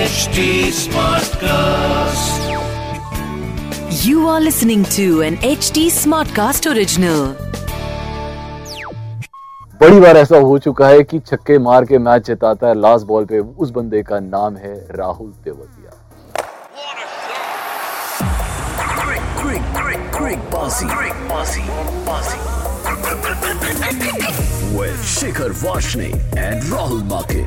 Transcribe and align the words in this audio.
HD 0.00 0.72
Smartcast. 0.72 2.38
You 4.02 4.26
are 4.26 4.40
listening 4.40 4.84
to 4.96 5.20
an 5.20 5.36
HD 5.48 5.90
Smartcast 5.96 6.68
original. 6.72 7.34
बड़ी 9.80 10.00
बार 10.00 10.16
ऐसा 10.16 10.38
हो 10.38 10.58
चुका 10.58 10.88
है 10.88 11.02
कि 11.02 11.18
छक्के 11.18 11.58
मार 11.58 11.84
के 11.84 11.98
मैच 11.98 12.26
जिताता 12.26 12.68
है 12.68 12.74
लास्ट 12.80 13.06
बॉल 13.06 13.24
पे 13.24 13.38
उस 13.38 13.70
बंदे 13.76 14.02
का 14.08 14.20
नाम 14.20 14.56
है 14.56 14.74
Rahul 14.96 15.32
Tewatia 15.44 15.90
Quick, 19.40 19.64
quick, 19.74 20.02
quick, 20.12 20.40
With 24.72 25.00
Shikhar 25.02 25.50
Vashne 25.52 26.12
and 26.36 26.62
Rahul 26.64 27.00
Make. 27.04 27.44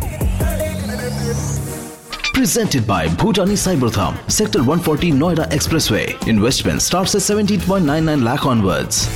Presented 2.34 2.86
by 2.86 3.08
Bhutani 3.08 3.55
Cybertham, 3.55 4.18
Sector 4.30 4.59
140 4.59 5.12
Noida 5.13 5.46
Expressway. 5.49 6.27
Investment 6.27 6.82
starts 6.82 7.16
at 7.16 7.22
17.99 7.22 8.23
lakh 8.23 8.46
onwards. 8.46 9.08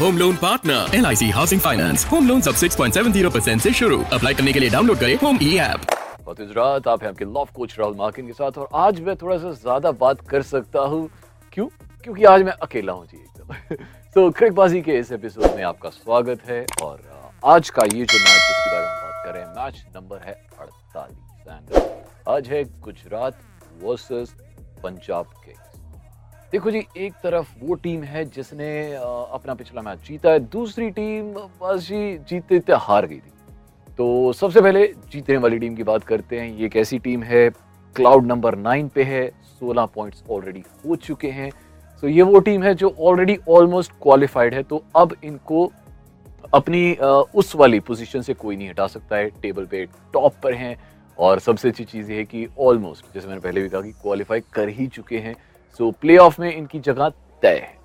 Home 0.00 0.18
loan 0.18 0.36
partner 0.36 0.94
L 0.96 1.06
I 1.06 1.16
C 1.16 1.28
housing 1.30 1.60
finance 1.60 2.06
home 2.12 2.28
loan 2.28 2.40
सब 2.40 2.54
6.70 2.56 3.32
percent 3.32 3.56
ऐसी 3.56 3.72
शुरू 3.74 4.02
apply 4.12 4.34
करने 4.34 4.52
के 4.52 4.60
लिए 4.60 4.70
download 4.70 4.98
करें 4.98 5.14
home 5.22 5.38
ई 5.42 5.56
app 5.58 5.86
बहुत 6.24 6.38
गुजरात 6.38 6.88
आप 6.88 7.02
हैं 7.02 7.10
आपके 7.10 7.24
लॉफ 7.26 7.50
कोच 7.56 7.78
राहुल 7.78 7.96
मार्किन 7.96 8.26
के 8.26 8.32
साथ 8.32 8.58
और 8.58 8.68
आज 8.86 9.00
मैं 9.00 9.16
थोड़ा 9.22 9.38
सा 9.38 9.52
ज़्यादा 9.52 9.92
बात 10.00 10.26
कर 10.30 10.42
सकता 10.54 10.86
हूँ 10.94 11.08
क्यों 11.52 11.66
क्योंकि 12.04 12.24
आज 12.34 12.42
मैं 12.42 12.52
अकेला 12.62 12.92
हूँ 12.92 13.06
जी 13.06 13.16
एकदम 13.18 13.84
तो 14.14 14.30
क्रिकबाजी 14.38 14.80
के 14.82 14.98
इस 14.98 15.12
एपिसोड 15.12 15.56
में 15.56 15.62
आपका 15.64 15.90
स्वागत 15.90 16.48
है 16.48 16.64
और 16.82 17.19
आज 17.44 17.68
का 17.70 17.82
ये 17.84 18.04
जो 18.04 18.18
मैच 18.18 18.38
जिसके 18.38 18.70
बारे 18.70 18.86
में 18.86 18.94
बात 18.94 19.22
कर, 19.24 19.36
मैच 19.56 19.84
नंबर 19.94 20.18
है 20.18 20.32
अड़तालीस 20.60 22.24
आज 22.28 22.48
है 22.48 22.62
गुजरात 22.80 23.38
वर्सेस 23.82 24.34
पंजाब 24.82 25.26
किंग्स 25.44 26.50
देखो 26.52 26.70
जी, 26.70 26.84
एक 26.96 27.12
तरफ़ 27.22 27.48
वो 27.62 27.74
टीम 27.76 28.02
है 28.02 28.24
जिसने 28.26 28.70
अपना 28.94 29.54
पिछला 29.54 29.82
मैच 29.82 29.98
जीता 30.08 30.30
है, 30.30 30.38
दूसरी 30.40 30.90
टीम 30.90 31.32
बस 31.32 31.80
जी 31.80 32.18
जीतते 32.18 32.54
जीतते 32.54 32.72
हार 32.78 33.06
गई 33.06 33.16
थी। 33.16 33.32
तो 33.98 34.32
सबसे 34.32 34.60
पहले 34.60 34.86
जीतने 35.12 35.36
वाली 35.36 35.58
टीम 35.58 35.74
की 35.76 35.82
बात 35.84 36.04
करते 36.04 36.40
हैं, 36.40 36.48
ये 36.50 36.66
एक 36.66 36.76
ऐसी 36.76 36.98
टीम 36.98 37.22
है 37.22 37.48
क्लाउड 37.96 38.26
नंबर 38.26 38.56
नाइन 38.58 38.88
पे 38.88 39.02
है 39.04 39.28
16 39.62 39.86
पॉइंट्स 39.94 40.24
ऑलरेडी 40.30 40.64
हो 40.86 40.96
चुके 40.98 41.30
हैं। 41.30 41.50
तो 42.02 42.08
ये 42.08 42.22
वो 42.22 42.40
टीम 42.40 42.62
है 42.62 42.74
जो 42.74 42.94
ऑलरेडी 43.00 43.38
ऑलमोस्ट 43.48 43.92
क्वालिफाइड 44.02 44.54
है 44.54 44.62
तो 44.62 44.84
अब 44.96 45.16
इनको 45.24 45.70
अपनी 46.54 46.94
उस 47.34 47.54
वाली 47.56 47.80
पोजीशन 47.80 48.20
से 48.20 48.34
कोई 48.34 48.56
नहीं 48.56 48.68
हटा 48.68 48.86
सकता 48.86 49.16
है। 49.16 49.28
टेबल 49.42 49.66
पे 49.66 49.84
टॉप 50.12 50.34
पर 50.42 50.54
हैं 50.54 50.76
और 51.18 51.40
सबसे 51.40 51.68
अच्छी 51.68 51.84
चीज़ 51.84 52.10
ये 52.12 52.18
है 52.18 52.24
कि 52.24 52.46
ऑलमोस्ट 52.58 53.14
जैसे 53.14 53.28
मैंने 53.28 53.40
पहले 53.40 53.62
भी 53.62 53.68
कहा 53.68 53.80
कि 53.80 53.92
क्वालिफाई 53.92 54.40
कर 54.52 54.68
ही 54.68 54.86
चुके 54.86 55.18
हैं। 55.18 55.34
सो 55.80 55.90
प्ले 55.90 56.18
में 56.40 56.52
इनकी 56.52 56.80
जगह 56.80 57.08
तय 57.42 57.56
है। 57.56 57.78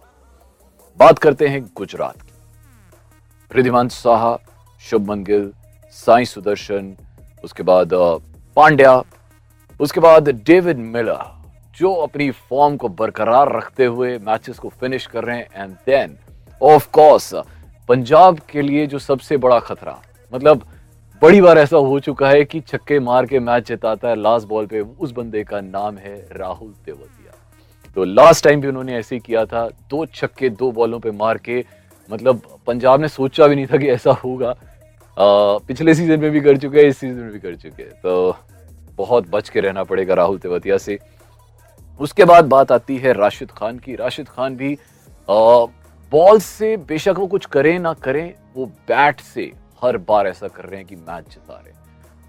बात 1.00 1.20
करते 1.20 1.48
हैं 1.48 1.64
गुजरात 1.76 2.22
की। 2.22 2.32
रिधिमान 3.52 3.88
साहा, 3.88 4.38
शुभमन 4.82 5.24
गिल, 5.24 5.52
साई 5.94 6.26
सुदर्शन, 6.26 6.96
उसके 7.44 7.64
बाद 7.64 7.90
पांड्या, 8.56 9.02
उसके 9.80 10.00
बाद 10.00 10.30
डेविड 10.30 10.78
मिलर, 10.78 11.24
जो 11.78 11.94
अपनी 11.94 12.30
फॉर्म 12.32 12.78
को 12.78 12.90
बरकरार 12.90 13.56
रखते 13.56 13.86
हुए 13.86 14.18
मैचेस 14.20 14.60
को 14.60 14.70
फिनिश 14.70 15.06
कर 15.06 15.24
रहे 15.24 15.38
हैं। 15.38 15.48
And 15.54 15.76
then 15.86 16.18
of 16.62 16.90
course 16.92 17.34
Punjab 17.90 18.40
के 18.50 18.62
लिए 18.62 18.86
जो 18.88 19.00
सबसे 19.00 19.38
बड़ा 19.38 19.60
खतरा 19.60 20.00
मतलब 20.34 20.66
बड़ी 21.22 21.42
बार 21.42 21.58
ऐसा 21.58 21.78
हो 21.78 22.00
चुका 22.00 22.30
है 22.30 22.44
कि 22.46 22.60
छक्के 22.62 23.00
मार 23.00 23.26
के 23.26 23.40
मैच 23.40 23.68
जिताता 23.68 24.10
है 24.10 24.16
लास्ट 24.16 24.48
बॉल 24.48 24.66
पे 24.66 24.80
उस 24.80 25.12
बंदे 25.12 25.44
का 25.44 25.62
नाम 25.62 25.98
है 25.98 26.16
राहुल 26.32 26.74
तेवतिया। 26.86 27.34
तो 27.96 28.04
लास्ट 28.04 28.44
टाइम 28.44 28.62
भी 28.62 28.68
उन्होंने 28.68 28.96
ऐसे 28.96 29.16
ही 29.16 29.20
किया 29.26 29.46
था 29.46 29.68
दो 29.90 30.06
छक्के 30.06 30.50
दो 30.52 30.72
बॉलों 30.72 31.00
पे 31.00 31.12
मार 31.12 31.38
के 31.38 31.64
मतलब 32.10 32.42
पंजाब 32.68 33.02
ने 33.02 33.08
सोचा 33.08 33.48
भी 33.48 33.56
नहीं 33.56 33.66
था 33.66 33.78
कि 33.78 33.88
ऐसा 33.90 34.12
होगा। 34.14 34.56
पिछले 35.18 35.96
सीज़न 35.96 36.20
में 36.20 36.30
भी 36.32 36.42
कर 36.42 36.58
चुके 36.58 36.80
हैं 36.80 36.88
इस 36.88 36.98
सीज़न 36.98 37.16
में 37.16 37.32
भी 37.32 37.40
कर 37.40 37.56
चुके 37.56 37.84
हैं। 37.84 37.92
तो 37.92 38.36
बहुत 38.98 39.30
बच 39.30 39.50
के 39.50 39.60
रहना 39.60 39.84
पड़ेगा 39.84 40.14
राहुल 40.14 40.38
तेवतिया 40.38 40.78
से। 40.78 40.98
उसके 42.00 42.26
बाद 42.26 42.46
बात 42.46 42.72
आती 42.72 42.98
है 42.98 43.14
राशिद 43.14 43.52
खान 43.52 43.80
की। 43.80 43.96
राशिद 43.96 44.30
खान 44.30 44.56
भी 44.56 44.74
अ, 45.30 45.66
बॉल 46.12 46.40
से 46.40 46.76
बेशक 46.80 47.16
वो 47.18 47.28
कुछ 47.28 47.46
करें 47.46 47.78
ना 47.80 47.94
करें, 47.96 48.34
वो 48.56 48.66
बैट 48.66 49.20
से 49.22 49.52
हर 49.84 49.98
बार 50.00 50.28
ऐसा 50.28 50.48
कर 50.48 50.66
रहे 50.66 50.80
हैं 50.80 50.88
कि 50.88 50.96
मैच 50.96 51.24
जिता 51.26 51.54
रहे 51.56 51.74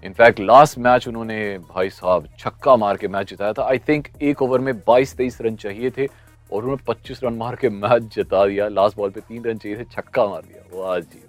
इनफैक्ट 0.03 0.39
लास्ट 0.39 0.77
मैच 0.79 1.07
उन्होंने 1.07 1.57
भाई 1.69 1.89
साहब 1.89 2.27
छक्का 2.39 2.75
मार 2.75 2.97
के 2.97 3.07
मैच 3.07 3.29
जिताया 3.29 3.53
था। 3.53 3.63
आई 3.63 3.77
थिंक 3.87 4.07
एक 4.21 4.41
ओवर 4.41 4.59
में 4.59 4.73
22-23 4.81 5.41
रन 5.41 5.55
चाहिए 5.55 5.89
थे 5.89 6.05
और 6.05 6.61
उन्होंने 6.61 6.83
25 6.87 7.23
रन 7.23 7.33
मार 7.33 7.55
के 7.55 7.69
मैच 7.69 8.03
जिता 8.15 8.45
दिया। 8.47 8.67
लास्ट 8.67 8.97
बॉल 8.97 9.09
पे 9.09 9.21
तीन 9.21 9.43
रन 9.43 9.57
चाहिए 9.57 9.77
थे, 9.77 9.83
छक्का 9.85 10.25
मार 10.25 10.41
दिया। 10.41 10.79
वाह 10.79 10.99
जी 10.99 11.23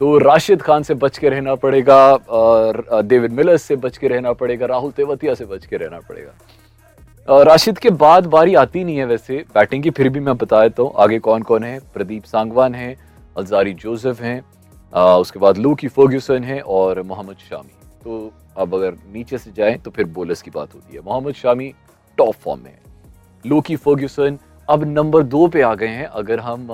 तो 0.00 0.16
राशिद 0.18 0.62
खान 0.62 0.82
से 0.82 0.94
बच 0.94 1.18
के 1.18 1.28
रहना 1.28 1.54
पड़ेगा 1.56 1.96
और 2.14 3.02
डेविड 3.04 3.32
मिलर्स 3.32 3.62
से 3.62 3.76
बच 3.76 3.96
के 3.98 4.08
रहना 4.08 4.32
पड़ेगा, 4.32 4.66
राहुल 4.66 4.90
तेवतिया 4.92 5.34
से 5.34 5.44
बच 5.44 5.66
के 5.66 5.76
रहना 5.76 5.98
पड़ेगा। 6.08 6.32
राशिद 7.28 7.78
के 7.78 7.90
बाद 7.92 8.26
बारी 8.26 8.54
आती 8.54 8.82
नहीं 8.84 8.96
है 8.96 9.04
वैसे 9.06 9.36
बैटिंग 9.54 9.82
की, 9.82 9.90
फिर 9.90 10.08
भी 10.08 10.20
मैं 10.20 10.36
बता 10.36 10.62
देता 10.62 10.82
हूँ, 10.82 10.92
आगे 10.96 11.18
कौन 11.18 11.42
कौन 11.42 11.64
है? 11.64 11.78
प्रदीप 11.94 12.24
सांगवान 12.24 12.74
है 12.74 12.96
अजारी 13.36 13.74
जोसेफ 13.74 14.20
हैं 14.22 14.40
उसके 14.92 15.38
बाद 15.38 15.58
लूकी 15.58 15.88
फर्ग्यूसन 15.88 16.44
है 16.44 16.60
और 16.60 17.02
मोहम्मद 17.02 17.36
शामी। 17.48 17.72
तो 18.02 18.32
अब 18.56 18.74
अगर 18.74 18.96
नीचे 19.12 19.38
से 19.38 19.52
जाएँ 19.52 19.76
तो 19.78 19.90
फिर 19.90 20.04
बोलर्स 20.08 20.42
की 20.42 20.50
बात 20.50 20.74
होती 20.74 20.96
है। 20.96 21.02
मोहम्मद 21.02 21.34
शामी 21.34 21.72
टॉप 22.18 22.34
फॉर्म 22.34 22.60
में 22.60 22.70
है। 22.70 22.80
लूकी 23.44 23.76
फर्ग्यूसन 23.78 24.38
अब 24.68 24.84
नंबर 24.88 25.22
दो 25.24 25.46
पे 25.48 25.62
आ 25.62 25.74
गए 25.74 25.88
हैं, 25.88 26.06
अगर 26.06 26.40
हम 26.40 26.66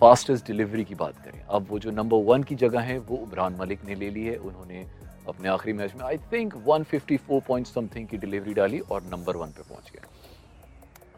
फास्टेस्ट 0.00 0.46
डिलीवरी 0.46 0.84
की 0.84 0.94
बात 0.94 1.14
करें। 1.16 1.42
अब 1.42 1.66
वो 1.70 1.78
जो 1.78 1.90
नंबर 1.92 2.24
वन 2.24 2.42
की 2.42 2.54
जगह 2.56 2.80
है, 2.80 2.98
वो 2.98 3.16
उमरान 3.16 3.56
मलिक 3.60 3.84
ने 3.88 3.94
ले 3.94 4.10
ली 4.10 4.24
है। 4.24 4.36
उन्होंने 4.36 4.84
अपने 5.28 5.48
आखिरी 5.48 5.72
मैच 5.78 5.92
में 5.96 6.04
आई 6.06 6.16
थिंक 6.32 6.54
154 6.68 7.40
पॉइंट 7.48 7.66
समथिंग 7.66 8.06
की 8.08 8.16
डिलीवरी 8.16 8.54
डाली 8.54 8.78
और 8.80 9.02
नंबर 9.12 9.36
वन 9.36 9.48
पे 9.48 9.62
पहुँच 9.62 9.90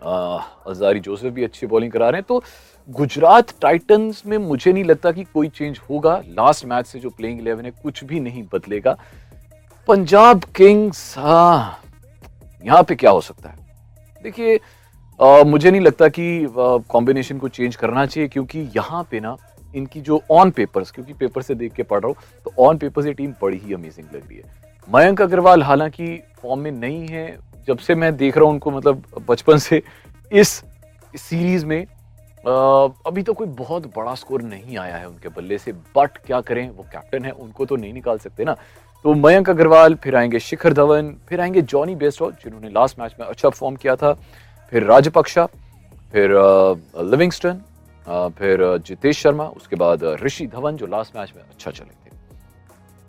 अह, 0.02 0.44
अजारी 0.70 1.00
जोसेफ 1.00 1.32
भी 1.32 1.44
अच्छी 1.44 1.66
बॉलिंग 1.66 1.92
करा 1.92 2.08
रहे 2.10 2.18
हैं 2.18 2.26
तो 2.28 2.42
गुजरात 2.88 3.52
टाइटंस 3.62 4.22
में 4.26 4.36
मुझे 4.38 4.72
नहीं 4.72 4.84
लगता 4.84 5.10
कि 5.12 5.24
कोई 5.24 5.48
चेंज 5.48 5.78
होगा। 5.90 6.14
लास्ट 6.28 6.64
मैच 6.66 6.86
से 6.86 6.98
जो 6.98 7.10
प्लेइंग 7.10 7.40
इलेवन 7.40 7.64
है 7.64 7.70
कुछ 7.82 8.02
भी 8.04 8.20
नहीं 8.20 8.42
बदलेगा। 8.52 8.96
पंजाब 9.88 10.44
किंग्स 10.56 11.18
हाँ 11.18 11.82
यहाँ 12.64 12.82
पे 12.82 12.94
क्या 12.94 13.10
हो 13.10 13.20
सकता 13.20 13.48
है? 13.50 13.56
देखिए 14.24 14.58
मुझे 15.46 15.70
नहीं 15.70 15.80
लगता 15.80 16.08
कि 16.08 16.46
कॉम्बिनेशन 16.90 17.38
को 17.38 17.48
चेंज 17.48 17.76
करना 17.76 18.06
चाहिए 18.06 18.28
क्योंकि 18.28 18.60
यहाँ 18.76 19.02
पे 19.10 19.20
ना 19.20 19.36
इनकी 19.74 20.00
जो 20.00 20.20
ऑन 20.30 20.50
पेपर्स 20.50 20.90
क्योंकि 20.90 21.12
पेपर 21.12 21.42
से 21.42 21.54
देख 21.54 21.72
के 21.72 21.82
पढ़ 21.82 22.00
रहा 22.00 22.08
हूँ 22.08 22.16
तो 22.46 22.64
ऑन 22.66 22.78
पेपर 22.78 23.02
से 23.02 23.12
टीम 23.12 23.34
बड़ी 23.42 23.58
ही 23.58 23.74
अमेजिंग 23.74 24.14
लग 24.14 24.28
रही 24.28 24.36
है। 24.36 24.58
मयंक 24.88 25.22
अग्रवाल 25.22 25.62
हालाँकि 25.62 26.16
फॉर्म 26.42 26.60
में 26.60 26.70
नहीं 26.70 27.06
है, 27.06 27.38
जब 27.68 27.78
से 27.78 27.94
मैं 27.94 28.16
देख 28.16 28.36
रहा 28.36 28.44
हूँ 28.44 28.52
उनको 28.52 28.70
मतलब 28.70 29.02
बचपन 29.28 29.58
से, 29.58 29.82
इस 30.32 30.62
सीरीज़ 31.14 31.66
में 31.66 31.84
अभी 33.06 33.22
तो 33.22 33.32
कोई 33.32 33.46
बहुत 33.48 33.86
बड़ा 33.96 34.14
स्कोर 34.14 34.42
नहीं 34.42 34.76
आया 34.78 34.96
है 34.96 35.08
उनके 35.08 35.28
बल्ले 35.30 35.58
से 35.58 35.72
बट 35.96 36.16
क्या 36.18 36.40
करें, 36.40 36.68
वो 36.70 36.86
कैप्टन 36.92 37.24
है, 37.24 37.30
उनको 37.32 37.66
तो 37.66 37.76
नहीं 37.76 37.92
निकाल 37.92 38.18
सकते 38.18 38.44
ना। 38.44 38.54
तो 39.04 39.14
मयंक 39.16 39.50
अग्रवाल, 39.50 39.94
फिर 39.94 40.16
आएँगे 40.16 40.38
शिखर 40.40 40.72
धवन, 40.72 41.14
फिर 41.28 41.40
आएँगे 41.40 41.62
जॉनी 41.62 41.94
बेस्टॉल 41.94 42.32
जिन्होंने 42.42 42.68
लास्ट 42.68 42.98
मैच 43.00 43.14
में 43.20 43.26
अच्छा 43.26 43.48
परफॉर्म 43.48 43.76
किया 43.76 43.96
था, 43.96 44.12
फिर 44.72 44.84
राजपक्षा, 44.84 45.46
फिर 46.12 46.30
लिविंगस्टन 47.00 47.60
फिर 48.08 48.78
जितेश 48.78 49.18
शर्मा, 49.18 49.44
उसके 49.46 49.76
बाद 49.76 50.04
ऋषि 50.22 50.46
धवन, 50.46 50.76
जो 50.76 50.86
लास्ट 50.86 51.16
मैच 51.16 51.32
में 51.36 51.42
अच्छा 51.42 51.70
चले 51.70 51.90
थे। 51.90 52.10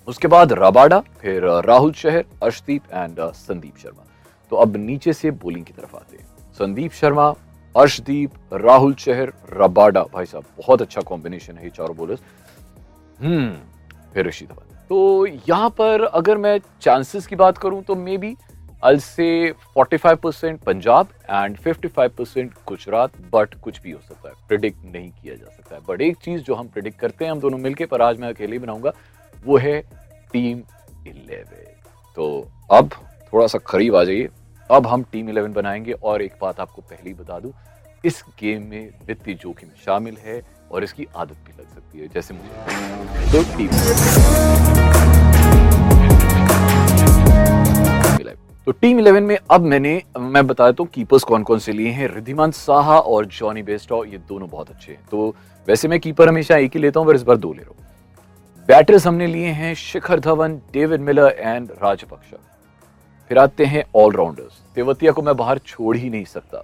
उसके 0.07 0.27
बाद 0.27 0.53
रबाडा, 0.53 0.99
फिर 0.99 1.45
राहुल 1.61 1.91
शहर, 1.93 2.25
अर्शदीप 2.43 2.83
एंड 2.93 3.19
संदीप 3.21 3.77
शर्मा। 3.77 4.05
तो 4.51 4.55
अब 4.55 4.75
नीचे 4.75 5.13
से 5.13 5.31
बोलिंग 5.31 5.65
की 5.65 5.73
तरफ़ 5.73 5.95
आते 5.95 6.17
हैं। 6.17 6.25
संदीप 6.53 6.91
शर्मा, 6.91 7.27
अर्शदीप, 7.75 8.31
राहुल 8.53 8.93
शहर, 8.95 9.33
रबाडा। 9.53 10.03
भाई 10.03 10.25
साहब, 10.25 10.43
बहुत 10.57 10.81
अच्छा 10.81 11.01
कॉम्बिनेशन 11.01 11.57
है 11.57 11.69
चारों 11.69 11.95
बॉलर्स 11.97 12.19
हम्म 13.19 13.51
फिर 14.13 14.27
ऋषि 14.27 14.45
धवन। 14.45 14.75
तो 14.89 15.25
यहाँ 15.25 15.69
पर 15.69 16.03
अगर 16.03 16.37
मैं 16.37 16.59
चांसेस 16.81 17.27
की 17.27 17.35
बात 17.35 17.57
करूँ 17.57 17.81
तो 17.83 17.95
मे 17.95 18.17
बी 18.17 18.35
I'll 18.83 18.99
से 18.99 19.53
45% 19.77 20.63
पंजाब 20.63 21.07
एंड 21.29 21.57
55% 21.57 22.53
गुजरात 22.67 23.11
बट 23.33 23.53
कुछ 23.55 23.81
भी 23.81 23.91
हो 23.91 23.99
सकता 24.07 24.29
है। 24.29 24.35
प्रिडिक्ट 24.47 24.85
नहीं 24.85 25.09
किया 25.11 25.35
जा 25.35 25.45
सकता 25.45 25.75
है। 25.75 25.81
बट 25.89 26.01
एक 26.01 26.17
चीज़ 26.17 26.41
जो 26.41 26.55
हम 26.55 26.67
प्रिडिक्ट 26.67 26.99
करते 26.99 27.25
हैं, 27.25 27.31
हम 27.31 27.39
दोनों 27.39 27.57
मिलके, 27.57 27.85
पर 27.85 28.01
आज 28.01 28.19
मैं 28.19 28.29
अकेले 28.29 28.59
बनाऊँगा, 28.59 28.91
वो 29.45 29.57
है 29.57 29.81
टीम 30.33 30.61
11 31.07 31.65
तो 32.15 32.51
अब 32.71 32.89
थोड़ा 33.33 33.47
सा 33.47 33.57
करीब 33.57 33.95
आ 33.95 34.03
जाइए। 34.03 34.29
अब 34.69 34.87
हम 34.87 35.03
टीम 35.03 35.27
11 35.27 35.53
बनाएँगे 35.53 35.91
और 35.93 36.21
एक 36.21 36.33
बात 36.41 36.59
आपको 36.59 36.81
पहले 36.81 37.09
ही 37.09 37.13
बता 37.13 37.39
दूँ, 37.39 37.53
इस 38.05 38.23
गेम 38.39 38.63
में 38.63 38.89
वित्तीय 39.07 39.35
जोखिम 39.35 39.69
शामिल 39.85 40.17
है 40.17 40.41
और 40.71 40.83
इसकी 40.83 41.07
आदत 41.15 41.37
भी 41.45 41.61
लग 41.61 41.69
सकती 41.69 41.99
है, 41.99 42.07
जैसे 42.07 42.33
मुझे। 42.33 43.31
तो 43.31 43.43
टीम 43.57 43.69
तो 48.67 48.71
टीम 48.71 48.99
इलेवन 48.99 49.23
में 49.23 49.37
अब 49.51 49.61
मैंने, 49.61 50.01
मैं 50.19 50.45
बता 50.47 50.65
देता 50.65 50.83
हूँ, 50.83 50.89
कीपर्स 50.93 51.23
कौन 51.23 51.43
कौन 51.43 51.59
से 51.59 51.71
लिए 51.73 51.89
हैं, 51.89 52.07
रिद्धिमान 52.07 52.51
साहा 52.51 52.97
और 52.99 53.25
जॉनी 53.25 53.63
बेस्टॉ, 53.63 54.03
ये 54.03 54.17
दोनों 54.17 54.49
बहुत 54.49 54.69
अच्छे 54.69 54.91
हैं। 54.91 54.99
तो 55.11 55.35
वैसे 55.67 55.87
मैं 55.87 55.99
कीपर 55.99 56.29
हमेशा 56.29 56.57
एक 56.57 56.75
ही 56.75 56.79
लेता 56.79 56.99
हूँ, 56.99 57.07
पर 57.07 57.15
इस 57.15 57.23
बार 57.23 57.37
दो 57.37 57.53
ले 57.53 57.61
रहा 57.61 57.69
हूँ। 57.69 58.65
बैटर्स 58.69 59.07
हमने 59.07 59.27
लिए 59.27 59.47
हैं 59.47 59.73
Shikhar 59.75 60.19
Dhawan, 60.19 60.55
David 60.73 61.01
Miller 61.01 61.35
and 61.37 61.71
Rajapaksa. 61.83 62.37
फिर 63.31 63.37
आते 63.37 63.65
हैं 63.65 63.83
ऑलराउंडर्स। 63.95 64.61
तेवतिया 64.75 65.11
को 65.11 65.21
मैं 65.21 65.35
बाहर 65.37 65.57
छोड़ 65.57 65.95
ही 65.97 66.09
नहीं 66.09 66.25
सकता। 66.25 66.63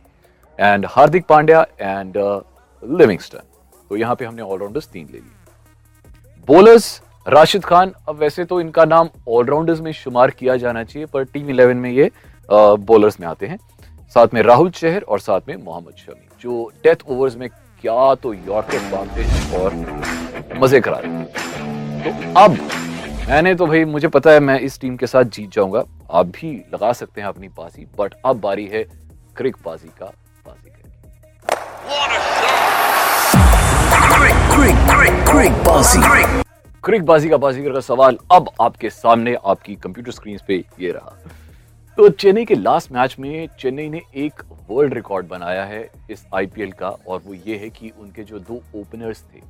And 0.60 0.86
Hardik 0.90 1.26
Pandya 1.26 1.66
and 1.80 2.18
Livingstone. 2.84 3.42
तो 3.92 3.98
यहाँ 3.98 4.16
पे 4.16 4.26
हमने 4.26 4.42
ऑलराउंडर्स 4.42 4.88
तीन 4.88 5.06
ले 5.06 5.18
लिए। 5.18 6.46
बॉलर्स 6.48 7.02
राशिद 7.28 7.66
खान 7.66 7.92
अब 8.10 8.16
वैसे 8.16 8.44
तो 8.46 8.60
इनका 8.62 8.84
नाम 8.86 9.10
ऑलराउंडर्स 9.30 9.80
में 9.82 9.92
शुमार 9.94 10.32
किया 10.32 10.56
जाना 10.58 10.84
चाहिए 10.84 11.06
पर 11.06 11.24
टीम 11.24 11.50
इलेवन 11.50 11.78
में 11.78 11.90
ये 11.92 12.10
बॉलर्स 12.50 13.20
में 13.20 13.28
आते 13.28 13.46
हैं 13.46 13.58
साथ 14.16 14.34
में 14.34 14.42
राहुल 14.42 14.70
चहर 14.70 15.02
और 15.02 15.20
साथ 15.20 15.48
में 15.48 15.56
मोहम्मद 15.56 15.94
शमी 15.98 16.40
जो 16.44 16.72
डेथ 16.84 17.04
ओवर्स 17.08 17.36
में 17.36 17.48
क्या 17.50 18.14
तो 18.16 18.34
यॉर्कर 18.34 18.90
बांधते 18.92 19.24
हैं 19.24 19.60
और 19.60 19.76
मज़े 20.58 20.82
करा 20.82 21.00
रहे 21.00 21.12
हैं 21.12 21.26
तो 22.04 22.40
अब 22.40 22.58
मैंने 23.30 23.56
तो 23.56 23.68
भाई 23.68 23.84
मुझे 23.88 24.08
पता 24.10 24.32
है 24.32 24.40
मैं 24.42 24.60
इस 24.62 24.80
टीम 24.80 24.96
के 24.98 25.08
साथ 25.08 25.36
जीत 25.36 25.52
जाऊँगा 25.54 25.84
आप 26.12 26.26
भी 26.32 26.56
लगा 26.74 26.94
सकते 26.94 27.22
हैं 27.22 27.28
अपनी 27.28 27.48
बाजी 27.50 27.88
बट 28.00 28.14
अब 28.26 28.40
बारी 28.40 28.66
है 28.68 28.84
क्रिक 29.38 29.56
बाजी 29.66 29.90
का 30.00 30.12
बाजी 30.46 30.76
crick, 34.50 34.78
crick, 34.88 35.26
crick 35.26 35.64
bossy. 35.64 36.47
क्रिक 36.88 37.04
बाजी 37.06 37.30
का 37.30 37.38
बाजीगर 37.38 37.74
का 37.74 37.80
सवाल 37.80 38.18
अब 38.32 38.50
आपके 38.62 38.90
सामने 38.90 39.34
आपकी 39.46 39.74
कंप्यूटर 39.76 40.12
स्क्रीन 40.12 40.38
पे 40.48 40.56
ये 40.80 40.92
रहा। 40.92 41.12
तो 41.98 42.08
चेन्नई 42.12 42.46
के 42.46 42.56
लास्ट 42.56 42.92
मैच 42.92 43.16
में 43.20 43.48
चेन्नई 43.60 43.88
ने 43.90 44.02
एक 44.16 44.42
वर्ल्ड 44.70 44.94
रिकॉर्ड 44.94 45.28
बनाया 45.28 45.66
है 45.66 45.82
इस 46.12 46.26
आईपीएल 46.36 46.72
का 46.72 46.90
और 47.08 47.22
वो 47.26 47.34
ये 47.34 47.58
है 47.58 47.70
कि 47.70 47.92
उनके 48.00 48.24
जो 48.24 48.40
दो 48.42 48.62
ओपनर्स 48.76 49.24
थे 49.24 49.42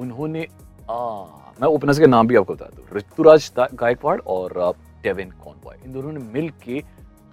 उन्होंने 0.00 0.46
आ, 0.90 1.24
मैं 1.60 1.68
ओपनर्स 1.68 1.98
के 1.98 2.06
नाम 2.06 2.28
भी 2.28 2.36
आपको 2.36 2.54
बता 2.54 2.70
दूँ 2.76 2.86
ऋतुराज 2.96 3.50
गायकवाड़ 3.58 4.20
और 4.26 4.74
डेविन 5.02 5.30
कॉनवॉय 5.44 5.76
इन 5.84 5.92
दोनों 5.92 6.12
ने 6.12 6.20
मिल 6.32 6.50
के 6.64 6.82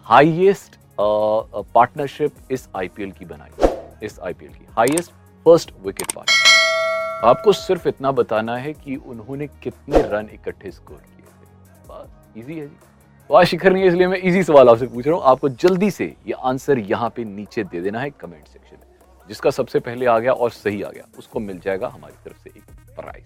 हाइएस्ट 0.08 0.75
पार्टनरशिप 1.00 2.51
इस 2.51 2.68
आईपीएल 2.75 3.12
की 3.12 3.25
बनाई 3.25 4.06
इस 4.06 4.19
आईपीएल 4.19 4.51
की 4.51 4.66
हाइएस्ट 4.78 5.12
फ़र्स्ट 5.46 5.72
विकेट 5.86 6.12
पार्टनर 6.12 6.45
आपको 7.24 7.52
सिर्फ़ 7.54 7.88
इतना 7.88 8.12
बताना 8.12 8.56
है 8.58 8.74
कि 8.74 8.96
उन्होंने 8.98 9.48
कितने 9.64 10.02
रन 10.10 10.30
इकट्ठे 10.34 10.72
स्कोर 10.72 10.98
किए 10.98 11.26
थे। 11.26 11.46
बस 11.90 12.38
इजी 12.38 12.54
है 12.54 12.68
जी। 12.68 12.76
तो 13.30 13.34
आज 13.34 13.46
शिखर 13.48 13.74
नहीं 13.74 13.84
है, 13.84 13.90
इसलिए 13.90 14.08
मैं 14.08 14.18
इजी 14.20 14.44
सवाल 14.44 14.70
आपसे 14.70 14.88
पूछ 14.88 15.08
रहा 15.08 15.16
हूँ। 15.16 15.24
आपको 15.26 15.50
जल्दी 15.50 15.90
से 15.92 16.06
ये 16.28 16.34
आंसर 16.44 16.80
यहाँ 16.82 17.10
पे 17.16 17.24
नीचे 17.26 17.64
दे 17.64 17.82
देना 17.82 18.00
है 18.00 18.10
कमेंट 18.12 18.48
सेक्शन 18.48 18.76
में, 18.76 19.28
जिसका 19.30 19.50
सबसे 19.52 19.80
पहले 19.80 20.06
आ 20.06 20.18
गया 20.20 20.34
और 20.34 20.50
सही 20.52 20.82
आ 20.82 20.90
गया, 20.90 21.04
उसको 21.18 21.40
मिल 21.40 21.60
जाएगा 21.60 21.88
हमारी 21.88 22.16
तरफ़ 22.26 22.44
से 22.44 22.50
एक 22.50 22.64
prize 22.96 23.26